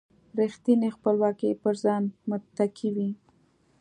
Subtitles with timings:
[0.39, 3.09] رېښتینې خپلواکي پر ځان متکي وي.